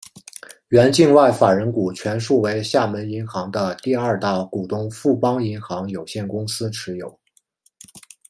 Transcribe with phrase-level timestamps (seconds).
[0.69, 7.19] 原境外法人股全数为厦门银行的第二大股东富邦银行有限公司持有。